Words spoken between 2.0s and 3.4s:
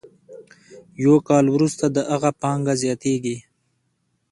هغه پانګه زیاتېږي